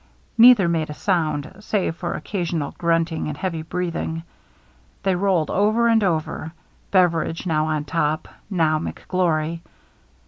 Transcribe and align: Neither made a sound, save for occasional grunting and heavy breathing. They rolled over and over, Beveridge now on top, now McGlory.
Neither 0.35 0.67
made 0.67 0.89
a 0.89 0.95
sound, 0.95 1.57
save 1.59 1.95
for 1.95 2.15
occasional 2.15 2.73
grunting 2.79 3.27
and 3.27 3.37
heavy 3.37 3.61
breathing. 3.61 4.23
They 5.03 5.13
rolled 5.13 5.51
over 5.51 5.87
and 5.87 6.03
over, 6.03 6.53
Beveridge 6.89 7.45
now 7.45 7.67
on 7.67 7.85
top, 7.85 8.27
now 8.49 8.79
McGlory. 8.79 9.59